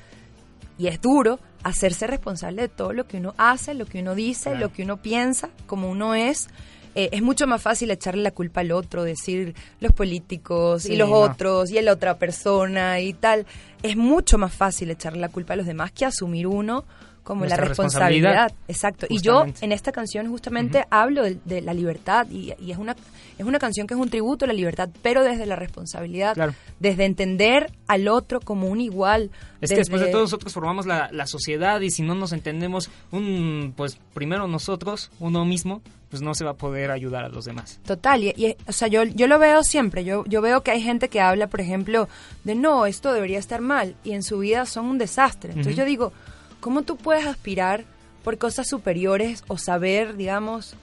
[0.78, 4.51] y es duro, hacerse responsable de todo lo que uno hace, lo que uno dice,
[4.51, 4.60] Claro.
[4.68, 6.47] lo que uno piensa, como uno es.
[6.95, 10.95] Eh, es mucho más fácil echarle la culpa al otro, decir los políticos Sí, y
[10.97, 11.16] los no.
[11.18, 13.45] otros y la otra persona y tal.
[13.84, 16.86] Es mucho más fácil echarle la culpa a los demás que asumir uno
[17.30, 18.32] como la responsabilidad.
[18.47, 18.65] responsabilidad.
[18.67, 19.05] Exacto.
[19.09, 22.95] Y yo en esta canción justamente hablo de, de la libertad y, y es una
[23.38, 26.53] es una canción que es un tributo a la libertad, pero desde la responsabilidad, Claro.
[26.80, 29.32] desde entender al otro como un igual.
[29.61, 32.89] Es que después de todo nosotros formamos la, la sociedad y si no nos entendemos,
[33.11, 37.45] un pues primero nosotros, uno mismo, pues no se va a poder ayudar a los
[37.45, 37.80] demás.
[37.86, 40.82] Total, y, y, o sea, yo, yo lo veo siempre, yo, yo veo que hay
[40.82, 42.09] gente que habla, por ejemplo,
[42.43, 45.51] de no, esto debería estar mal, y en su vida son un desastre.
[45.51, 46.11] Entonces yo digo,
[46.60, 47.86] ¿cómo tú puedes aspirar
[48.24, 50.76] por cosas superiores o saber, digamos,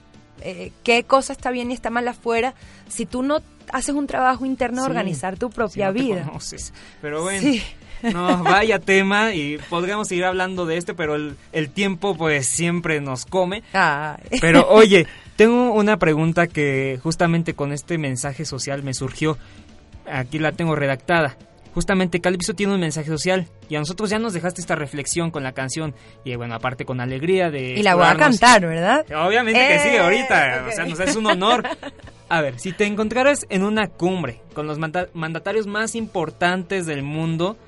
[0.42, 2.54] eh, qué cosa está bien y está mal afuera
[2.88, 3.40] si tú no
[3.72, 6.22] haces un trabajo interno de Sí, organizar tu si propia no te vida.
[6.24, 6.72] conoces.
[7.02, 7.62] Pero bueno, Sí.
[8.02, 13.00] no, vaya tema y podríamos seguir hablando de este, pero el, el tiempo pues siempre
[13.00, 13.62] nos come.
[13.72, 14.38] Ay.
[14.40, 15.06] Pero oye,
[15.36, 19.36] tengo una pregunta que justamente con este mensaje social me surgió.
[20.10, 21.36] Aquí la tengo redactada.
[21.76, 25.42] Justamente Calypso tiene un mensaje social y a nosotros ya nos dejaste esta reflexión con
[25.42, 27.74] la canción y bueno, aparte con alegría de...
[27.74, 29.04] Y la voy a cantar, ¿verdad?
[29.14, 30.64] Obviamente que sí, Eh, ahorita.
[30.68, 31.62] O sea, nos es un honor.
[32.30, 37.02] A ver, si te encontraras en una cumbre con los manda- mandatarios más importantes del
[37.02, 37.58] mundo,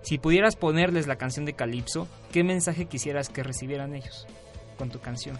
[0.00, 4.26] si pudieras ponerles la canción de Calypso, ¿qué mensaje quisieras que recibieran ellos
[4.78, 5.36] con tu canción?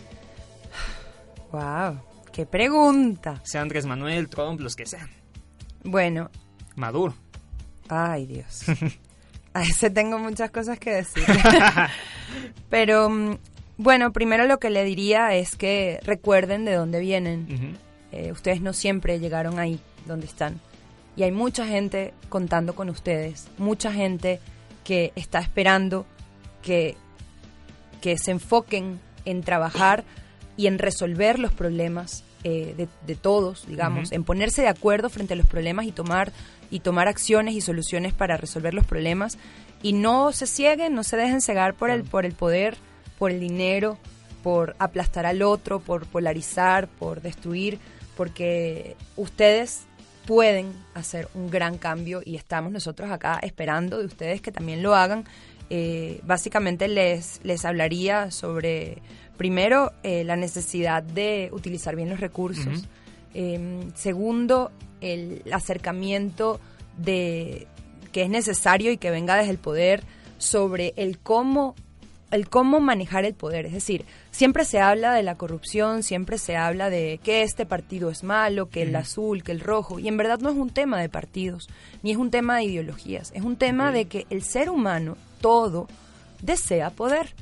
[1.52, 2.00] Wow,
[2.34, 3.40] qué pregunta.
[3.44, 5.08] Sea Andrés Manuel, Trump, los que sean.
[5.84, 6.30] Bueno,
[6.76, 7.14] Maduro.
[7.90, 8.62] Ay Dios.
[9.54, 11.24] A ese tengo muchas cosas que decir.
[12.70, 13.36] Pero mm,
[13.78, 17.76] bueno, primero lo que le diría es que recuerden de dónde vienen.
[18.12, 20.60] Eh, ustedes no siempre llegaron ahí donde están.
[21.16, 24.40] Y hay mucha gente contando con ustedes, mucha gente
[24.84, 26.06] que está esperando
[26.62, 26.96] que,
[28.00, 30.04] que se enfoquen en trabajar
[30.56, 34.14] y en resolver los problemas eh, de, de todos, digamos, Ujú.
[34.14, 36.32] en ponerse de acuerdo frente a los problemas y tomar,
[36.70, 39.38] y tomar acciones y soluciones para resolver los problemas.
[39.82, 42.76] Y no se cieguen, no se dejen cegar por el, por el poder,
[43.18, 43.98] por el dinero,
[44.42, 47.78] por aplastar al otro, por polarizar, por destruir,
[48.16, 49.82] porque ustedes
[50.26, 54.94] pueden hacer un gran cambio y estamos nosotros acá esperando de ustedes que también lo
[54.94, 55.24] hagan.
[55.70, 58.98] Eh, básicamente les, les hablaría sobre,
[59.40, 62.86] primero, eh, la necesidad de utilizar bien los recursos.
[63.32, 64.70] Eh, segundo,
[65.00, 66.60] el acercamiento
[66.98, 67.66] de
[68.12, 70.04] que es necesario y que venga desde el poder
[70.36, 71.74] sobre el cómo
[72.30, 73.64] el cómo manejar el poder.
[73.64, 78.10] Es decir, siempre se habla de la corrupción, siempre se habla de que este partido
[78.10, 81.00] es malo, que el azul, que el rojo, y en verdad no es un tema
[81.00, 81.70] de partidos,
[82.02, 85.88] ni es un tema de ideologías, es un tema de que el ser humano, todo,
[86.42, 87.34] desea poder.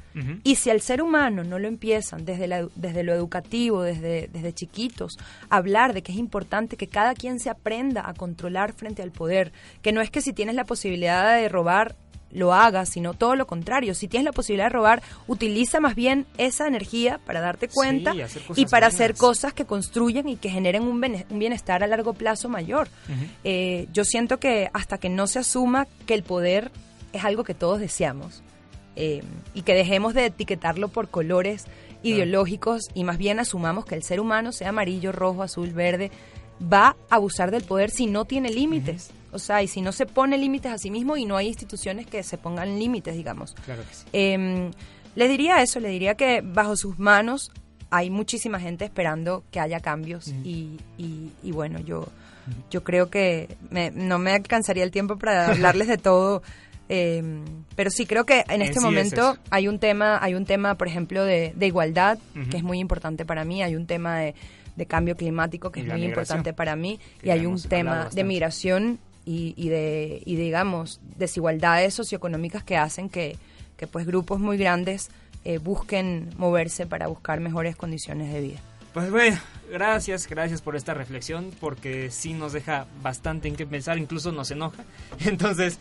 [0.42, 4.52] Y si al ser humano no lo empiezan desde, la- desde lo educativo, desde, desde
[4.52, 5.16] chiquitos,
[5.48, 9.52] hablar de que es importante que cada quien se aprenda a controlar frente al poder,
[9.80, 11.94] que no es que si tienes la posibilidad de robar
[12.30, 13.94] lo hagas, sino todo lo contrario.
[13.94, 18.10] Si tienes la posibilidad de robar, utiliza más bien esa energía para darte cuenta
[18.60, 21.00] y para hacer cosas que construyen y que generen un
[21.38, 22.88] bienestar a largo plazo mayor.
[23.44, 26.70] Eh, yo siento que hasta que no se asuma que el poder
[27.14, 28.42] es algo que todos deseamos
[28.98, 29.22] eh,
[29.54, 31.64] y que dejemos de etiquetarlo por colores
[32.02, 36.10] ideológicos y más bien asumamos que el ser humano, sea amarillo, rojo, azul, verde,
[36.60, 39.10] va a abusar del poder si no tiene límites.
[39.32, 42.06] O sea, y si no se pone límites a sí mismo y no hay instituciones
[42.06, 43.54] que se pongan límites, digamos.
[43.64, 44.04] Claro que sí.
[44.12, 44.70] Eh,
[45.14, 47.50] le diría eso, le diría que bajo sus manos
[47.90, 52.06] hay muchísima gente esperando que haya cambios y, y- y bueno, yo,
[52.70, 56.42] yo creo que me- no me alcanzaría el tiempo para hablarles de todo,
[56.88, 57.22] eh,
[57.76, 60.88] pero sí creo que en este sí momento hay un tema, hay un tema, por
[60.88, 62.18] ejemplo, de, de igualdad
[62.50, 64.34] que es muy importante para mí, hay un tema de,
[64.76, 66.98] de cambio climático que Y es muy importante para mí.
[67.22, 73.10] y hay un tema de migración y, y de y digamos desigualdades socioeconómicas que hacen
[73.10, 73.36] que,
[73.76, 75.10] que pues grupos muy grandes
[75.44, 78.60] eh, busquen moverse para buscar mejores condiciones de vida.
[78.94, 79.38] Pues bueno,
[79.70, 84.50] gracias, gracias por esta reflexión, porque sí nos deja bastante en qué pensar, incluso nos
[84.50, 84.84] enoja.
[85.24, 85.78] Entonces,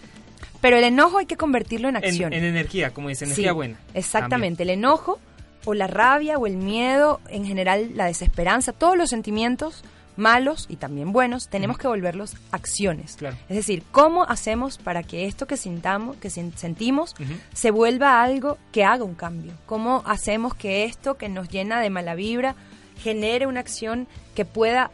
[0.61, 2.33] Pero el enojo hay que convertirlo en acción.
[2.33, 3.79] en energía, como dice, energía Sí, buena.
[3.93, 5.19] Exactamente, el enojo
[5.65, 9.83] o la rabia o el miedo, en general la desesperanza, todos los sentimientos
[10.17, 13.17] malos y también buenos, tenemos que volverlos acciones.
[13.49, 17.15] Es decir, ¿cómo hacemos para que esto que sintamos, que sentimos,
[17.53, 19.53] se vuelva algo que haga un cambio?
[19.65, 22.55] ¿Cómo hacemos que esto que nos llena de mala vibra
[22.97, 24.91] genere una acción que pueda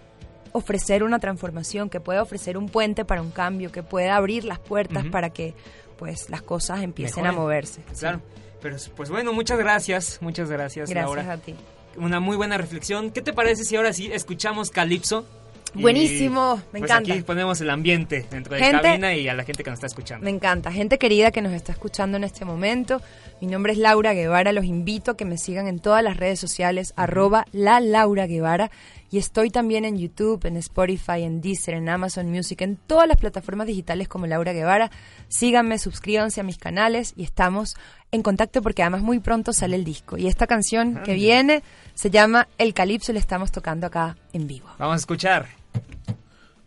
[0.54, 4.60] ofrecer una transformación, que pueda ofrecer un puente para un cambio, que pueda abrir las
[4.60, 5.54] puertas para que
[5.98, 7.38] pues las cosas empiecen Mejoren.
[7.38, 7.82] a moverse?
[8.00, 8.22] Claro.
[8.62, 11.34] Pero pues bueno, muchas gracias, muchas gracias, Gracias Laura.
[11.34, 11.54] a ti.
[11.98, 13.12] Una muy buena reflexión.
[13.12, 15.26] ¿Qué te parece si ahora sí escuchamos Calypso?
[15.82, 17.14] Buenísimo, me pues, encanta.
[17.14, 19.88] Aquí ponemos el ambiente dentro de Gente- cabina y a la gente que nos está
[19.88, 20.24] escuchando.
[20.24, 20.72] Me encanta.
[20.72, 23.02] Gente querida que nos está escuchando en este momento.
[23.42, 24.52] Mi nombre es Laura Guevara.
[24.54, 28.72] Los invito a que me sigan en todas las redes sociales, arroba la Laura Guevara.
[29.12, 33.18] Y estoy también en YouTube, en Spotify, en Deezer, en Amazon Music, en todas las
[33.18, 34.90] plataformas digitales como Laura Guevara.
[35.28, 37.76] Síganme, suscríbanse a mis canales y estamos
[38.12, 40.18] en contacto porque además muy pronto sale el disco.
[40.18, 41.64] Y esta canción que Ah, viene
[41.94, 44.68] se llama El Calipso y la estamos tocando acá en vivo.
[44.80, 45.48] Vamos a escuchar.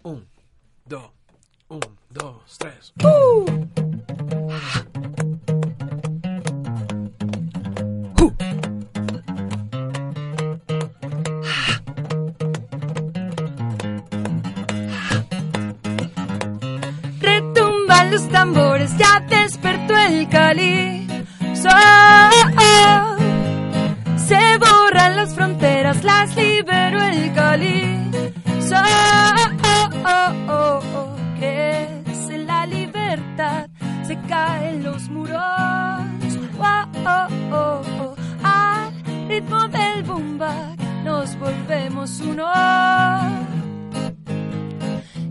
[0.02, 0.26] Un,
[0.84, 1.10] dos,
[1.68, 1.80] un,
[2.10, 2.92] dos, tres.
[3.02, 3.44] Uh.
[17.20, 21.06] Retumban los tambores, ya despertó el calizo.
[24.16, 28.05] Se borran las fronteras, las liberó el calizo.
[28.70, 28.90] Cali.
[31.38, 33.68] Crece la libertad,
[34.06, 35.36] se caen los muros.
[38.42, 38.92] Al
[39.28, 42.46] ritmo del boom bap nos volvemos uno.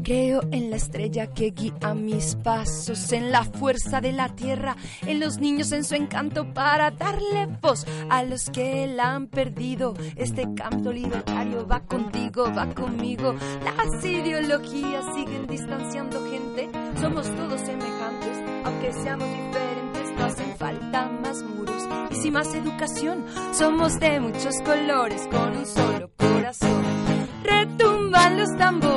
[0.06, 5.20] Creo en la estrella que guía mis pasos, en la fuerza de la tierra, en
[5.20, 9.96] los niños, en su encanto para darle voz a los que la han perdido.
[10.16, 13.34] Este canto libertario va contigo, va conmigo.
[13.64, 16.70] Las ideologías siguen distanciando gente.
[17.02, 21.82] Somos todos semejantes, aunque seamos diferentes, no hacen falta más muros
[22.12, 23.26] y sin más educación.
[23.54, 26.84] Somos de muchos colores con un solo corazón.
[27.44, 28.95] Retumban los tambores,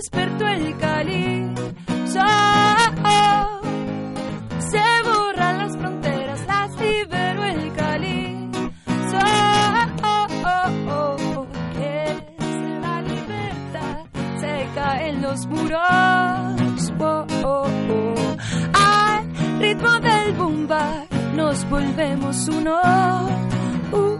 [0.00, 1.54] despertó el Cali.
[4.70, 8.50] Se borran las fronteras, las liberó el Cali.
[11.76, 13.96] Que es la libertad,
[14.40, 16.92] se caen los muros.
[16.98, 18.36] Oh, oh, oh.
[18.72, 22.80] Al ritmo del boom bap, nos volvemos uno.
[23.92, 24.19] Uh.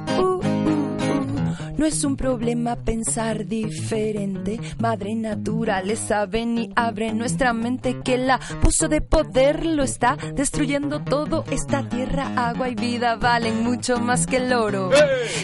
[1.81, 4.61] No es un problema pensar diferente.
[4.81, 11.01] Madre naturaleza ven y abre nuestra mente que la puso de poder lo está destruyendo
[11.01, 11.43] todo.
[11.51, 14.91] Esta tierra, agua y vida valen mucho más que el oro.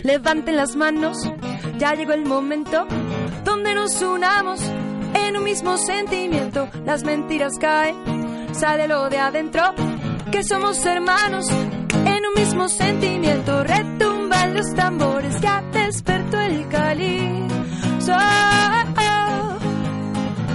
[0.04, 1.16] Levanten las manos,
[1.78, 2.86] ya llegó el momento
[3.42, 4.60] donde nos unamos
[5.14, 6.68] en un mismo sentimiento.
[6.84, 7.96] Las mentiras caen,
[8.52, 9.62] sale lo de adentro,
[10.30, 13.64] que somos hermanos en un mismo sentimiento.
[14.54, 17.46] Los tambores, ya despertó el Cali.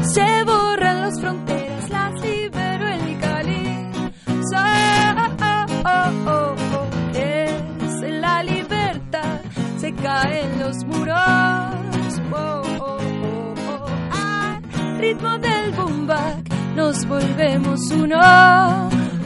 [0.02, 3.90] Se borran las fronteras, las liberó el Cali.
[7.14, 9.42] Es la libertad,
[9.78, 11.16] se caen los muros.
[12.34, 12.98] Oh, oh,
[13.68, 13.86] oh.
[14.12, 18.20] Al ritmo del boom bap, nos volvemos uno.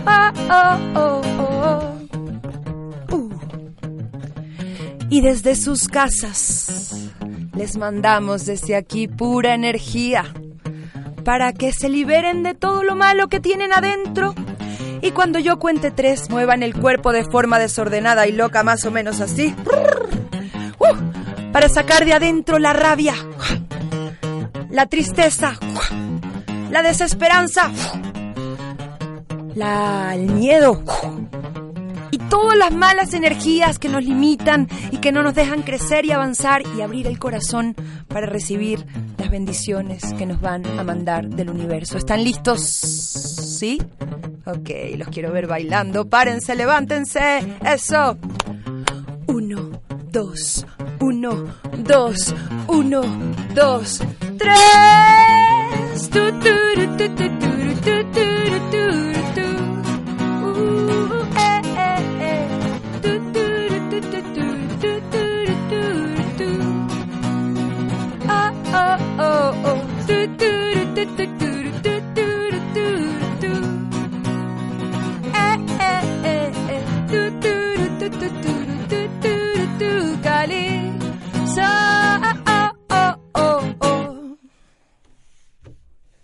[0.08, 0.32] Oh,
[0.96, 1.95] oh, oh,
[5.16, 6.92] Y desde sus casas
[7.56, 10.26] les mandamos desde aquí pura energía
[11.24, 14.36] para que se liberen de todo lo malo que tienen adentro.
[15.02, 18.92] Y cuando yo cuente tres, muevan el cuerpo de forma desordenada y loca, más o
[18.92, 19.56] menos así.
[20.80, 23.16] Uh, para sacar de adentro la rabia,
[24.70, 25.58] la tristeza,
[26.70, 27.72] la desesperanza,
[29.56, 30.84] la, el miedo
[32.12, 36.12] y todas las malas energías que nos limitan y que no nos dejan crecer y
[36.12, 37.76] avanzar y abrir el corazón
[38.08, 38.86] para recibir
[39.18, 41.98] las bendiciones que nos van a mandar del universo.
[41.98, 42.62] ¿Están listos?
[42.62, 43.82] ¿Sí?
[44.46, 46.08] Ok, los quiero ver bailando.
[46.08, 47.40] Párense, levántense.
[47.66, 48.18] Eso.
[49.28, 49.82] Uno,
[50.12, 50.66] dos,
[51.00, 51.46] uno,
[51.84, 52.34] dos,
[52.68, 53.02] uno,
[53.54, 54.02] dos,
[54.38, 54.60] tres.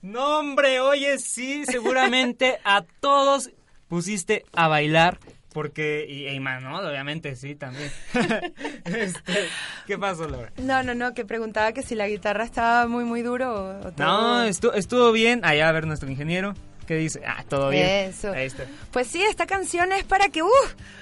[0.02, 3.50] No, hombre, oye, sí, seguramente a todos
[3.88, 5.20] pusiste a bailar.
[5.54, 7.92] Porque, y, y Manuel, obviamente, sí, también.
[8.86, 9.50] Este,
[9.88, 10.52] ¿Qué pasó, Laura?
[10.58, 13.92] No, no, no, que preguntaba que si la guitarra estaba muy, muy duro o, o
[13.92, 15.42] todo- No, estuvo, estuvo bien.
[15.44, 16.54] Allá a ver nuestro ingeniero.
[16.88, 17.22] ¿Qué dice?
[17.26, 17.86] Ah, todo bien.
[17.86, 18.32] Eso.
[18.34, 18.66] Ahí está.
[18.92, 20.50] Pues sí, esta canción es para que uh,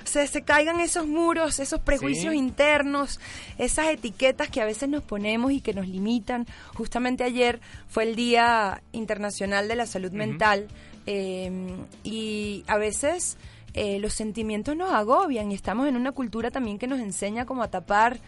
[0.04, 2.38] se, se caigan esos muros, esos prejuicios Sí.
[2.40, 3.20] internos,
[3.58, 6.46] esas etiquetas que a veces nos ponemos y que nos limitan.
[6.76, 10.68] Justamente ayer fue el Día Internacional de la Salud Mental
[11.08, 11.50] eh,
[12.04, 13.38] y a veces
[13.74, 17.64] eh, los sentimientos nos agobian y estamos en una cultura también que nos enseña como
[17.64, 18.20] a tapar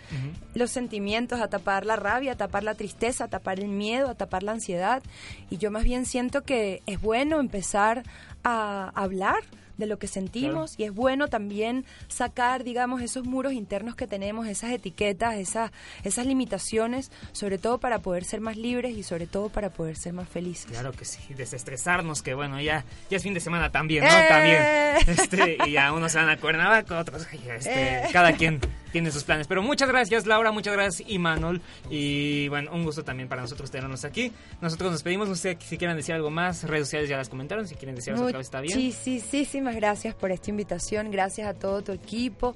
[0.54, 4.16] los sentimientos, a tapar la rabia, a tapar la tristeza, a tapar el miedo, a
[4.16, 5.04] tapar la ansiedad.
[5.50, 8.04] Y yo más bien siento que es bueno empezar
[8.44, 9.44] a hablar
[9.78, 14.48] de lo que sentimos y es bueno también sacar, digamos, esos muros internos que tenemos,
[14.48, 15.72] esas etiquetas, esas,
[16.04, 20.14] esas limitaciones, sobre todo para poder ser más libres y sobre todo para poder ser
[20.14, 20.72] más felices.
[20.72, 24.10] Claro que sí, desestresarnos, que bueno, ya, ya es fin de semana también, ¿no?
[24.10, 24.26] ¡Eh!
[24.30, 24.62] También.
[25.08, 28.10] Este, y ya unos se van a Cuernavaca, otros, este, ¡Eh!
[28.12, 28.60] cada quien
[28.92, 29.48] tiene sus planes.
[29.48, 34.06] Pero muchas gracias Laura, muchas gracias Imanol y bueno, un gusto también para nosotros tenernos
[34.06, 34.32] aquí.
[34.62, 37.68] Nosotros nos pedimos, no sé si quieren decir algo más, redes sociales ya las comentaron,
[37.68, 38.78] si quieren decir algo otra vez está bien.
[38.78, 42.54] Muchísimas gracias por esta invitación, gracias a todo tu equipo.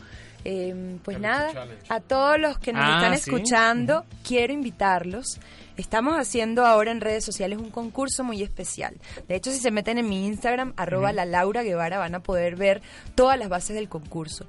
[0.47, 1.51] Eh, pues nada,
[1.89, 3.31] a todos los que nos Ah, están sí.
[3.31, 5.39] escuchando, quiero invitarlos.
[5.75, 8.95] Estamos haciendo ahora en redes sociales un concurso muy especial.
[9.27, 12.55] De hecho, si se meten en mi Instagram, arroba la Laura Guevara, van a poder
[12.55, 12.81] ver
[13.15, 14.45] todas las bases del concurso.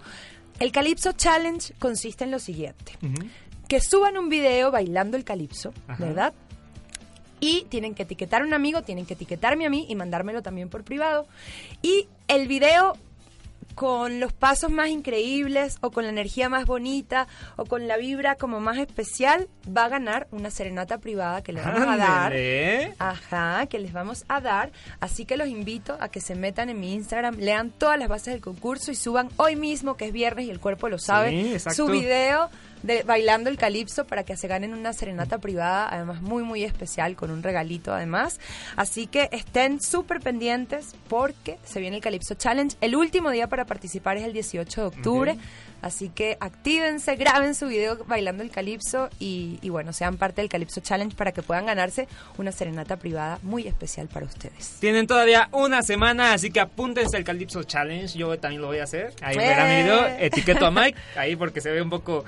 [0.59, 2.92] El Calypso Challenge consiste en lo siguiente.
[3.68, 6.04] Que suban un video bailando el calipso, Ajá.
[6.04, 6.34] ¿verdad?
[7.40, 10.68] Y tienen que etiquetar a un amigo, tienen que etiquetarme a mí y mandármelo también
[10.68, 11.26] por privado.
[11.82, 12.96] Y el video
[13.75, 18.37] con los pasos más increíbles o con la energía más bonita o con la vibra
[18.37, 22.33] como más especial va a ganar una serenata privada que le vamos a dar.
[22.99, 24.71] Ajá, que les vamos a dar.
[25.01, 28.33] Así que los invito a que se metan en mi Instagram, lean todas las bases
[28.35, 31.71] del concurso y suban hoy mismo, que es viernes y el cuerpo lo sabe, Sí,
[31.75, 32.49] su video
[32.83, 37.16] de bailando el calipso para que se ganen una serenata privada, además muy muy especial
[37.16, 38.39] con un regalito además.
[38.77, 42.77] Así que estén súper pendientes porque se viene el Calipso Challenge.
[42.81, 45.39] El último día para participar es el 18 de octubre.
[45.83, 50.49] Así que actívense, graben su video bailando el calipso y, y bueno, sean parte del
[50.49, 52.09] Calipso Challenge para que puedan ganarse
[52.39, 54.79] una serenata privada muy especial para ustedes.
[54.81, 58.18] Tienen todavía una semana, así que apúntense al Calypso Challenge.
[58.18, 59.12] Yo también lo voy a hacer.
[59.20, 59.39] Ahí ¡Eh!
[59.39, 60.07] verán video.
[60.18, 62.24] Etiqueto a Mike ahí porque se ve un poco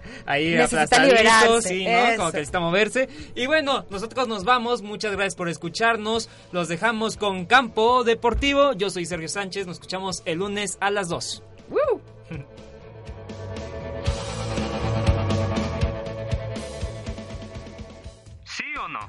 [0.26, 2.16] ahí Necesita aplastadito, liberarse, sí, ¿no?
[2.16, 3.08] Como que necesita moverse.
[3.34, 4.82] Y bueno, nosotros nos vamos.
[4.82, 6.28] Muchas gracias por escucharnos.
[6.52, 8.72] Los dejamos con Campo Deportivo.
[8.74, 9.66] Yo soy Sergio Sánchez.
[9.66, 11.42] Nos escuchamos el lunes a las 2.
[18.44, 19.00] ¿Sí o no?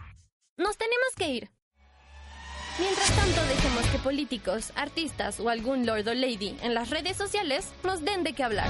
[0.58, 1.50] Nos tenemos que ir.
[2.80, 7.72] Mientras tanto, dejemos que políticos, artistas o algún lord o lady en las redes sociales
[7.84, 8.70] nos den de qué hablar.